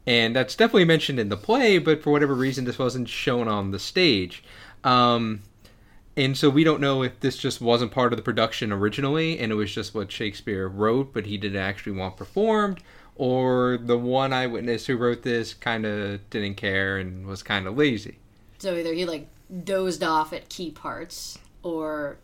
[0.06, 3.72] And that's definitely mentioned in the play, but for whatever reason, this wasn't shown on
[3.72, 4.43] the stage.
[4.84, 5.41] Um,
[6.15, 9.52] and so we don't know if this just wasn't part of the production originally and
[9.52, 12.82] it was just what Shakespeare wrote, but he didn't actually want performed,
[13.15, 17.78] or the one eyewitness who wrote this kind of didn't care and was kind of
[17.78, 18.17] lazy.
[18.58, 19.28] So either he like
[19.63, 22.17] dozed off at key parts, or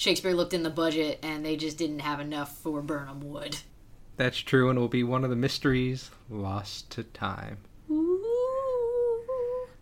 [0.00, 3.58] Shakespeare looked in the budget and they just didn't have enough for Birnam Wood.
[4.16, 7.58] That's true, and will be one of the mysteries lost to time.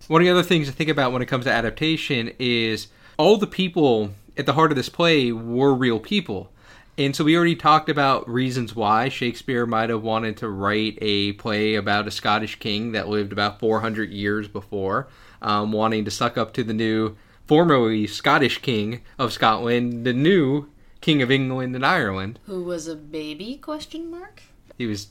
[0.09, 3.37] One of the other things to think about when it comes to adaptation is all
[3.37, 6.51] the people at the heart of this play were real people.
[6.97, 11.35] And so we already talked about reasons why Shakespeare might have wanted to write a
[11.35, 15.07] play about a Scottish king that lived about 400 years before,
[15.41, 17.17] um, wanting to suck up to the new,
[17.49, 20.69] formerly Scottish king of Scotland, the new
[21.01, 22.39] king of England and Ireland.
[22.45, 23.57] Who was a baby?
[23.57, 24.43] Question mark.
[24.77, 25.09] He was,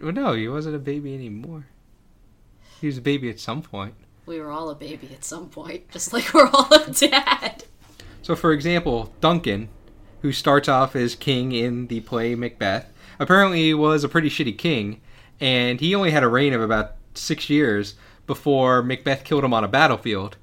[0.00, 1.66] well, no, he wasn't a baby anymore.
[2.80, 3.94] He was a baby at some point.
[4.26, 7.64] We were all a baby at some point, just like we're all a dad.
[8.20, 9.70] So, for example, Duncan,
[10.20, 15.00] who starts off as king in the play Macbeth, apparently was a pretty shitty king,
[15.40, 17.94] and he only had a reign of about six years
[18.26, 20.36] before Macbeth killed him on a battlefield.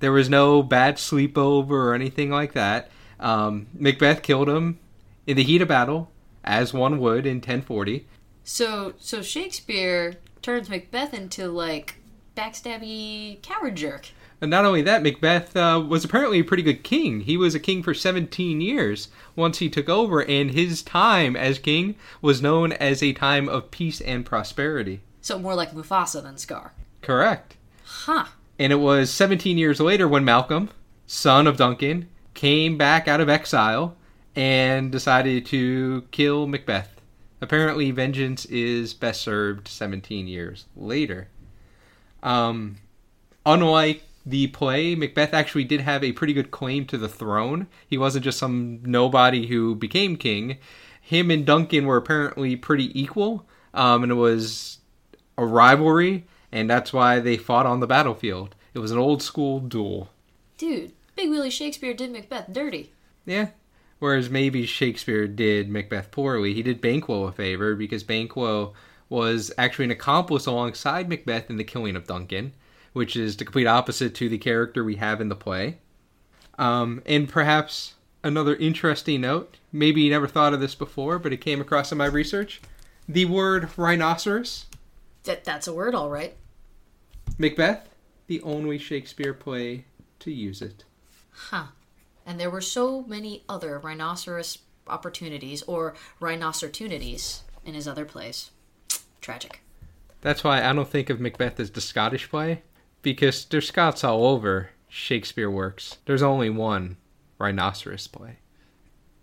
[0.00, 2.90] There was no bad sleepover or anything like that.
[3.18, 4.78] Um, Macbeth killed him
[5.26, 6.10] in the heat of battle,
[6.44, 8.06] as one would in 1040.
[8.44, 11.96] So, so Shakespeare turns Macbeth into like
[12.36, 14.08] backstabby coward jerk.
[14.40, 17.20] And not only that, Macbeth uh, was apparently a pretty good king.
[17.20, 21.58] He was a king for 17 years once he took over, and his time as
[21.58, 25.00] king was known as a time of peace and prosperity.
[25.22, 26.74] So more like Mufasa than Scar.
[27.00, 27.56] Correct.
[27.84, 28.26] Huh.
[28.58, 30.70] And it was 17 years later when Malcolm,
[31.06, 33.96] son of Duncan, came back out of exile
[34.34, 37.00] and decided to kill Macbeth.
[37.40, 41.28] Apparently, vengeance is best served 17 years later.
[42.22, 42.76] Um,
[43.44, 47.68] unlike the play, Macbeth actually did have a pretty good claim to the throne.
[47.86, 50.58] He wasn't just some nobody who became king.
[51.00, 54.78] Him and Duncan were apparently pretty equal, um, and it was
[55.38, 58.54] a rivalry, and that's why they fought on the battlefield.
[58.72, 60.08] It was an old school duel.
[60.56, 62.92] Dude, Big Willie Shakespeare did Macbeth dirty.
[63.26, 63.48] Yeah.
[63.98, 66.54] Whereas maybe Shakespeare did Macbeth poorly.
[66.54, 68.72] He did Banquo a favor because Banquo
[69.10, 72.54] was actually an accomplice alongside Macbeth in the killing of Duncan,
[72.94, 75.76] which is the complete opposite to the character we have in the play.
[76.58, 81.42] Um, and perhaps another interesting note, maybe you never thought of this before, but it
[81.42, 82.62] came across in my research.
[83.06, 84.64] The word rhinoceros,
[85.24, 86.34] That that's a word, all right.
[87.38, 87.88] Macbeth,
[88.26, 89.84] the only Shakespeare play
[90.20, 90.84] to use it.
[91.30, 91.66] Huh.
[92.24, 98.50] And there were so many other rhinoceros opportunities or rhinocertunities in his other plays.
[99.20, 99.60] Tragic.
[100.22, 102.62] That's why I don't think of Macbeth as the Scottish play,
[103.02, 105.98] because there's Scots all over Shakespeare works.
[106.06, 106.96] There's only one
[107.38, 108.38] rhinoceros play.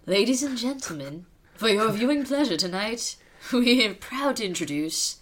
[0.05, 3.15] Ladies and gentlemen, for your viewing pleasure tonight,
[3.53, 5.17] we are proud to introduce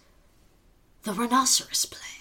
[1.03, 2.20] the Rhinoceros play.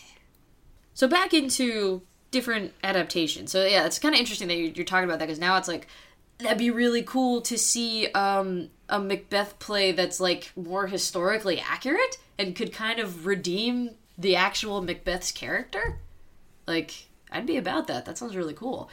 [0.95, 3.51] So back into different adaptations.
[3.51, 5.69] So yeah, it's kind of interesting that you're, you're talking about that because now it's
[5.69, 5.87] like
[6.39, 12.19] that'd be really cool to see um, a Macbeth play that's like more historically accurate
[12.39, 15.99] and could kind of redeem the actual Macbeth's character.
[16.67, 18.05] Like I'd be about that.
[18.05, 18.91] That sounds really cool.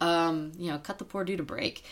[0.00, 1.84] Um, you know, cut the poor dude a break.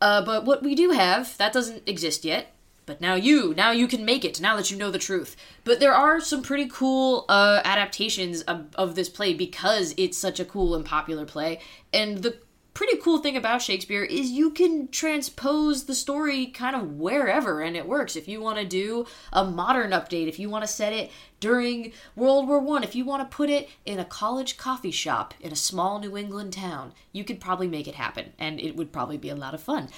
[0.00, 2.52] Uh, but what we do have, that doesn't exist yet.
[2.86, 5.36] But now you, now you can make it, now that you know the truth.
[5.64, 10.38] But there are some pretty cool uh, adaptations of, of this play because it's such
[10.38, 11.60] a cool and popular play.
[11.92, 12.38] And the
[12.74, 17.74] pretty cool thing about Shakespeare is you can transpose the story kind of wherever and
[17.74, 18.16] it works.
[18.16, 21.92] If you want to do a modern update, if you want to set it during
[22.14, 25.52] World War One, if you want to put it in a college coffee shop in
[25.52, 29.16] a small New England town, you could probably make it happen, and it would probably
[29.16, 29.88] be a lot of fun.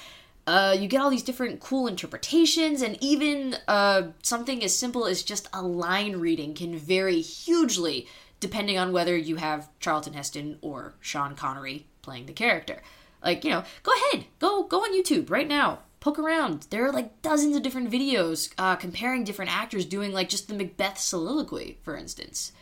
[0.49, 5.23] Uh, you get all these different cool interpretations, and even uh, something as simple as
[5.23, 8.07] just a line reading can vary hugely
[8.41, 12.81] depending on whether you have Charlton Heston or Sean Connery playing the character.
[13.23, 15.81] Like, you know, go ahead, go go on YouTube right now.
[16.01, 16.67] Poke around.
[16.71, 20.55] There are like dozens of different videos uh, comparing different actors doing like just the
[20.55, 22.53] Macbeth soliloquy, for instance.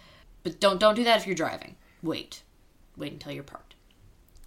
[0.42, 1.76] But don't don't do that if you're driving.
[2.02, 2.42] Wait,
[2.96, 3.76] wait until you're parked.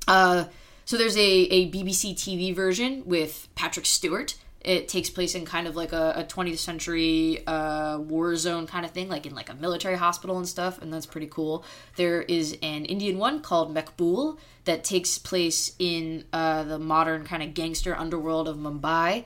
[0.09, 0.45] Uh,
[0.89, 4.33] so there's a, a BBC TV version with Patrick Stewart.
[4.61, 8.83] It takes place in kind of like a, a 20th century uh, war zone kind
[8.83, 11.63] of thing, like in like a military hospital and stuff, and that's pretty cool.
[11.95, 17.43] There is an Indian one called Maqbool that takes place in uh, the modern kind
[17.43, 19.25] of gangster underworld of Mumbai.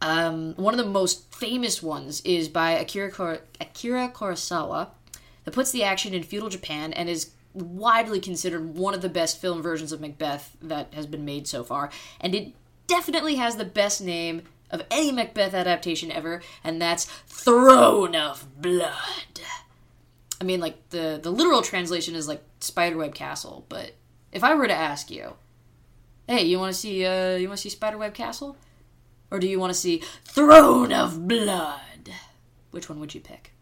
[0.00, 4.88] Um, one of the most famous ones is by Akira, Kor- Akira Kurosawa,
[5.44, 9.40] that puts the action in feudal Japan and is widely considered one of the best
[9.40, 11.90] film versions of Macbeth that has been made so far.
[12.20, 12.52] And it
[12.86, 19.40] definitely has the best name of any Macbeth adaptation ever, and that's Throne of Blood.
[20.40, 23.92] I mean, like the the literal translation is like Spiderweb Castle, but
[24.32, 25.34] if I were to ask you,
[26.26, 28.56] hey, you want to see uh, you want to see Spiderweb Castle,
[29.30, 32.10] or do you want to see Throne of Blood?
[32.72, 33.52] Which one would you pick?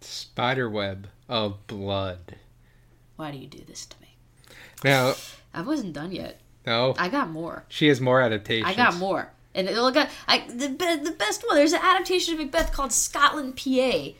[0.00, 2.36] Spiderweb of blood.
[3.16, 4.08] Why do you do this to me?
[4.84, 5.14] Now,
[5.54, 6.40] I wasn't done yet.
[6.66, 7.64] no, I got more.
[7.68, 8.70] she has more adaptations.
[8.70, 9.30] I got more.
[9.54, 11.56] And look got I the the best one.
[11.56, 14.14] There's an adaptation of Macbeth called Scotland, PA,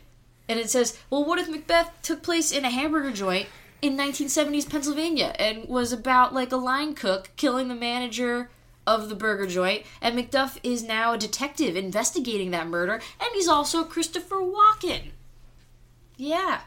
[0.49, 3.49] and it says, "Well, what if Macbeth took place in a hamburger joint
[3.81, 8.51] in 1970s Pennsylvania and was about like a line cook killing the manager
[8.87, 13.49] of the burger joint, and Macduff is now a detective investigating that murder, and he's
[13.49, 15.13] also Christopher Walken."
[16.19, 16.61] Yeah,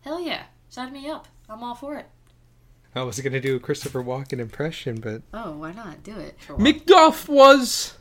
[0.00, 1.28] hell yeah, sign me up.
[1.48, 2.06] I'm all for it.
[2.94, 6.36] I was gonna do a Christopher Walken impression, but Oh, why not do it?
[6.48, 7.94] Macduff was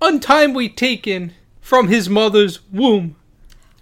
[0.00, 3.16] untimely taken from his mother's womb.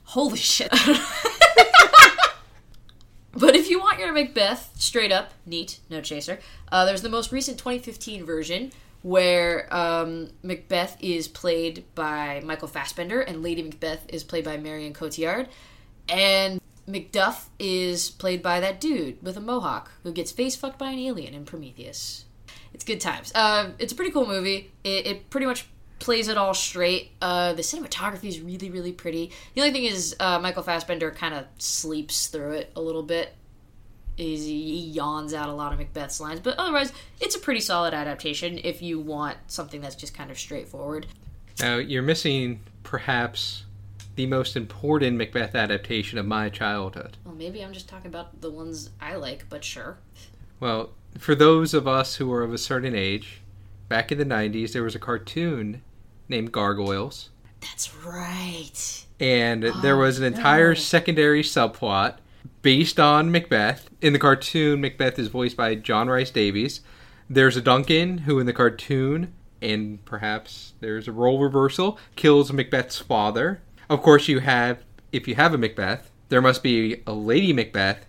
[0.05, 0.71] Holy shit.
[3.33, 6.39] but if you want your Macbeth straight up, neat, no chaser,
[6.71, 8.73] uh, there's the most recent 2015 version
[9.03, 14.95] where um, Macbeth is played by Michael Fassbender and Lady Macbeth is played by Marion
[14.95, 15.49] Cotillard.
[16.09, 20.91] And Macduff is played by that dude with a mohawk who gets face fucked by
[20.91, 22.25] an alien in Prometheus.
[22.75, 23.33] It's good times.
[23.35, 24.73] Uh, it's a pretty cool movie.
[24.83, 25.67] It, it pretty much
[25.99, 27.13] plays it all straight.
[27.21, 29.31] Uh, the cinematography is really, really pretty.
[29.55, 33.35] The only thing is, uh, Michael Fassbender kind of sleeps through it a little bit.
[34.19, 37.95] Is he yawns out a lot of Macbeth's lines, but otherwise, it's a pretty solid
[37.95, 41.07] adaptation if you want something that's just kind of straightforward.
[41.61, 43.65] Now you're missing perhaps
[44.15, 47.17] the most important Macbeth adaptation of my childhood.
[47.25, 49.99] Well, maybe I'm just talking about the ones I like, but sure.
[50.61, 53.41] Well, for those of us who are of a certain age,
[53.89, 55.83] back in the 90s there was a cartoon
[56.29, 57.31] named Gargoyles.
[57.61, 59.07] That's right.
[59.21, 60.75] and oh, there was an entire no.
[60.75, 62.17] secondary subplot
[62.63, 63.89] based on Macbeth.
[64.01, 66.81] In the cartoon, Macbeth is voiced by John Rhys-Davies.
[67.31, 72.99] There's a Duncan who, in the cartoon, and perhaps there's a role reversal, kills Macbeth's
[72.99, 73.63] father.
[73.93, 74.83] Of course, you have,
[75.13, 78.07] if you have a Macbeth, there must be a Lady Macbeth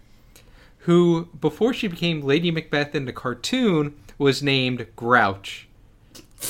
[0.79, 5.67] who, before she became Lady Macbeth in the cartoon, was named Grouch.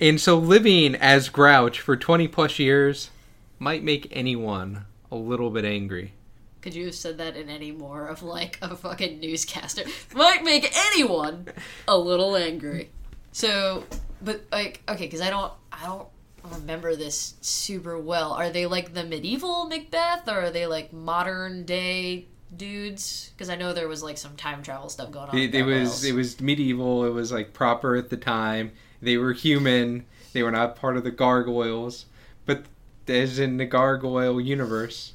[0.00, 3.10] And so living as Grouch for 20 plus years
[3.58, 6.12] might make anyone a little bit angry.
[6.60, 9.84] Could you have said that in any more of like a fucking newscaster?
[10.14, 11.46] Might make anyone
[11.86, 12.90] a little angry.
[13.32, 13.84] So,
[14.20, 16.08] but like, okay, because I don't, I don't
[16.52, 18.32] remember this super well.
[18.32, 22.26] Are they like the medieval Macbeth, or are they like modern day
[22.56, 23.30] dudes?
[23.34, 25.38] Because I know there was like some time travel stuff going on.
[25.38, 27.04] It, it was it was medieval.
[27.04, 28.72] It was like proper at the time.
[29.00, 30.06] They were human.
[30.32, 32.06] They were not part of the gargoyles.
[32.46, 32.64] But
[33.08, 35.12] as in the gargoyle universe,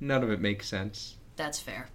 [0.00, 1.16] none of it makes sense.
[1.36, 1.88] That's fair.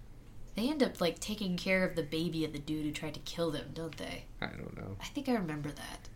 [0.56, 3.20] They end up like taking care of the baby of the dude who tried to
[3.20, 4.24] kill them, don't they?
[4.40, 4.96] I don't know.
[5.00, 6.08] I think I remember that.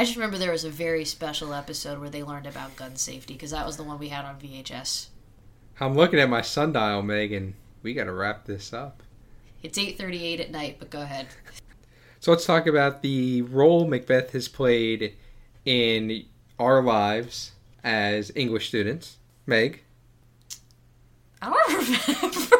[0.00, 3.34] I just remember there was a very special episode where they learned about gun safety
[3.34, 5.08] because that was the one we had on VHS.
[5.78, 7.52] I'm looking at my sundial, Megan.
[7.82, 9.02] We got to wrap this up.
[9.62, 11.26] It's 8:38 at night, but go ahead.
[12.18, 15.16] So let's talk about the role Macbeth has played
[15.66, 16.24] in
[16.58, 17.52] our lives
[17.84, 19.18] as English students.
[19.44, 19.82] Meg,
[21.42, 22.56] I don't remember.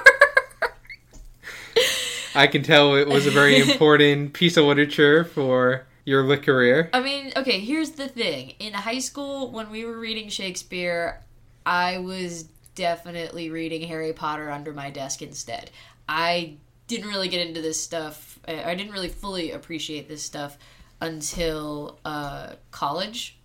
[2.34, 6.90] I can tell it was a very important piece of literature for your lit career.
[6.92, 8.54] I mean, okay, here's the thing.
[8.58, 11.22] In high school, when we were reading Shakespeare,
[11.64, 15.70] I was definitely reading Harry Potter under my desk instead.
[16.08, 16.56] I
[16.88, 18.40] didn't really get into this stuff.
[18.48, 20.58] I I didn't really fully appreciate this stuff
[21.00, 23.38] until uh, college,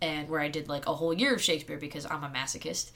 [0.00, 2.92] and where I did like a whole year of Shakespeare because I'm a masochist.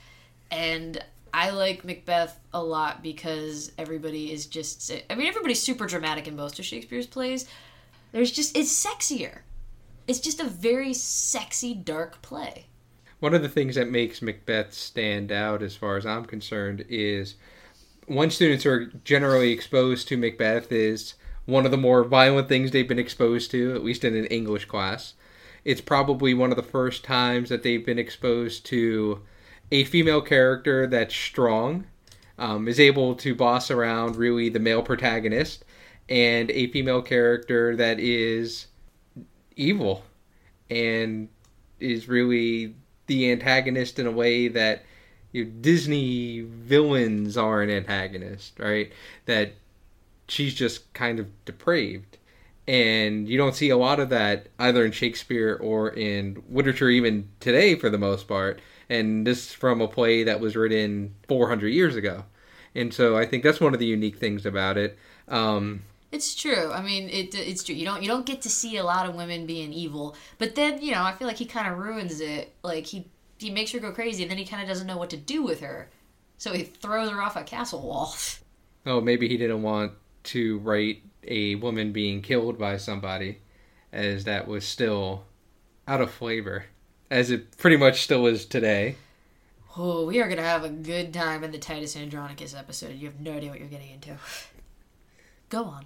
[0.51, 4.91] And I like Macbeth a lot because everybody is just.
[5.11, 7.47] I mean, everybody's super dramatic in most of Shakespeare's plays.
[8.13, 8.57] There's just.
[8.57, 9.41] It's sexier.
[10.07, 12.67] It's just a very sexy, dark play.
[13.21, 17.35] One of the things that makes Macbeth stand out, as far as I'm concerned, is
[18.07, 22.89] when students are generally exposed to Macbeth is one of the more violent things they've
[22.89, 25.15] been exposed to, at least in an English class.
[25.65, 29.23] It's probably one of the first times that they've been exposed to
[29.71, 31.87] a female character that's strong,
[32.39, 35.65] um, is able to boss around really the male protagonist,
[36.09, 38.67] and a female character that is
[39.57, 40.05] evil
[40.71, 41.29] and
[41.81, 42.75] is really
[43.07, 44.85] the antagonist in a way that
[45.33, 48.93] you Disney villains are an antagonist, right?
[49.27, 49.53] That
[50.29, 52.19] she's just kind of depraved.
[52.67, 57.29] And you don't see a lot of that either in Shakespeare or in literature, even
[57.41, 58.61] today, for the most part.
[58.91, 62.25] And this from a play that was written 400 years ago.
[62.75, 64.99] And so I think that's one of the unique things about it.
[65.29, 66.73] Um, It's true.
[66.73, 67.75] I mean, it, it's true.
[67.75, 70.81] You don't you don't get to see a lot of women being evil, but then
[70.81, 72.55] you know I feel like he kind of ruins it.
[72.63, 75.11] Like he he makes her go crazy, and then he kind of doesn't know what
[75.11, 75.91] to do with her,
[76.39, 78.15] so he throws her off a castle wall.
[78.87, 79.93] oh, maybe he didn't want
[80.25, 83.39] to write a woman being killed by somebody,
[83.93, 85.25] as that was still
[85.87, 86.65] out of flavor,
[87.11, 88.97] as it pretty much still is today.
[89.77, 92.97] Oh, we are gonna have a good time in the Titus Andronicus episode.
[92.97, 94.17] You have no idea what you're getting into.
[95.51, 95.85] Go on.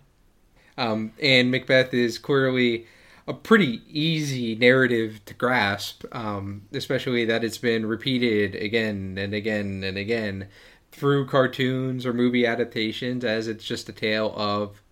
[0.79, 2.87] Um, and Macbeth is clearly
[3.27, 9.85] a pretty easy narrative to grasp, um, especially that it's been repeated again and again
[9.85, 10.49] and again
[10.91, 14.83] through cartoons or movie adaptations, as it's just a tale of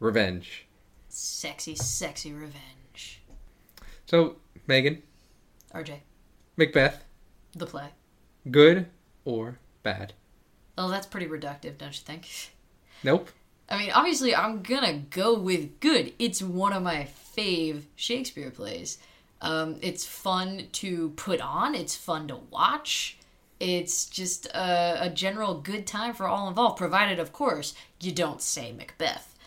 [0.00, 0.66] revenge.
[1.08, 3.22] Sexy, sexy revenge.
[4.06, 5.02] So, Megan,
[5.74, 6.00] RJ,
[6.56, 7.04] Macbeth,
[7.54, 7.88] the play.
[8.50, 8.86] good
[9.24, 10.12] or bad?
[10.76, 12.28] Oh, that's pretty reductive, don't you think?
[13.02, 13.30] Nope.
[13.72, 16.12] I mean, obviously, I'm gonna go with good.
[16.18, 18.98] It's one of my fave Shakespeare plays.
[19.40, 21.74] Um, it's fun to put on.
[21.74, 23.16] It's fun to watch.
[23.58, 28.42] It's just a, a general good time for all involved, provided, of course, you don't
[28.42, 29.38] say Macbeth.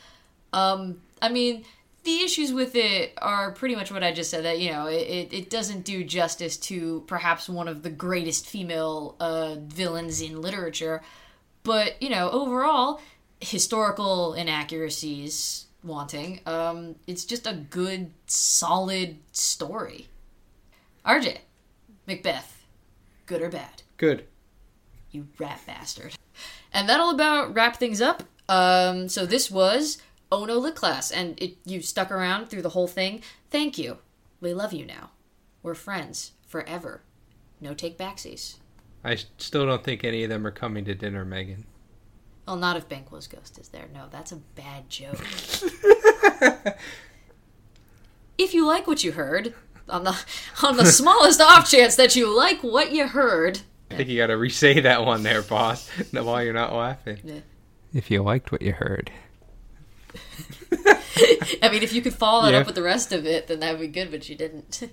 [0.54, 1.64] Um, I mean,
[2.04, 4.46] the issues with it are pretty much what I just said.
[4.46, 9.16] That you know, it, it doesn't do justice to perhaps one of the greatest female
[9.20, 11.04] uh, villains in literature.
[11.64, 13.02] But you know, overall,
[13.40, 16.42] historical inaccuracies wanting.
[16.46, 20.08] Um, it's just a good, solid story.
[21.06, 21.38] RJ,
[22.08, 22.66] Macbeth,
[23.26, 23.84] good or bad?
[23.98, 24.26] Good.
[25.12, 26.16] You rat bastard.
[26.74, 28.24] And that'll about wrap things up.
[28.50, 30.00] Um, so this was
[30.32, 33.22] Ono Lit Class, and it, you stuck around through the whole thing.
[33.50, 34.00] Thank you.
[34.42, 35.12] We love you now.
[35.64, 37.02] We're friends forever.
[37.62, 38.56] No take backsies.
[39.04, 41.66] I still don't think any of them are coming to dinner, Megan.
[42.48, 43.86] Well, not if Banquo's ghost is there.
[43.94, 45.20] No, that's a bad joke.
[48.38, 49.54] if you like what you heard,
[49.90, 50.16] on the
[50.64, 54.28] on the smallest off chance that you like what you heard, I think you got
[54.28, 55.90] to re-say that one there, boss.
[56.12, 57.20] While you're not laughing.
[57.24, 57.40] Yeah.
[57.94, 59.12] If you liked what you heard.
[61.62, 62.60] I mean, if you could follow that Yeah.
[62.60, 64.12] up with the rest of it, then that would be good.
[64.12, 64.90] But you didn't.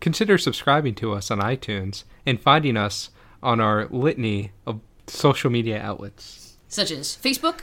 [0.00, 3.10] Consider subscribing to us on iTunes and finding us
[3.42, 6.43] on our litany of social media outlets.
[6.74, 7.60] Such as Facebook,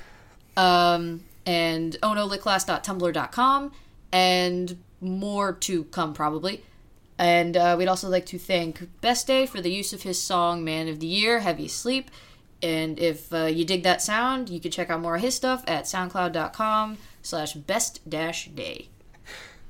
[0.57, 3.71] um, and onolitclass.tumblr.com,
[4.11, 6.63] and more to come probably.
[7.17, 10.63] And uh, we'd also like to thank Best Day for the use of his song
[10.63, 12.09] "Man of the Year," "Heavy Sleep."
[12.63, 15.63] And if uh, you dig that sound, you can check out more of his stuff
[15.67, 18.89] at soundcloud.com slash best dash day.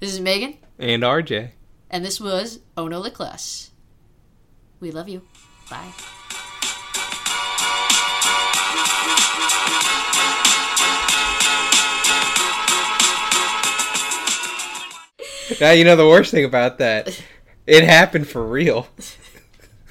[0.01, 1.51] This is Megan, And RJ.
[1.89, 3.17] and this was Ono Lit
[4.81, 5.21] We love you.
[5.69, 6.20] Bye.
[15.59, 17.21] Now you know the worst thing about that.
[17.67, 18.87] It happened for real.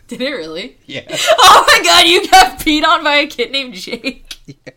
[0.08, 0.76] Did it really?
[0.86, 1.02] Yeah.
[1.38, 4.36] Oh my god, you got peed on by a kid named Jake.
[4.46, 4.72] yeah.